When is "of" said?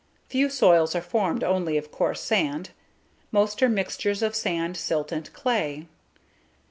1.77-1.91, 4.23-4.33